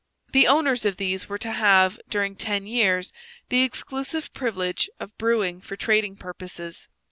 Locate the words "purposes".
6.17-6.87